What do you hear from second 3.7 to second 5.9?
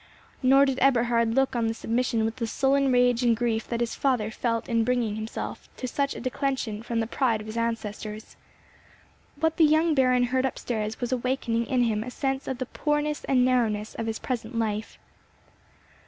his father felt in bringing himself to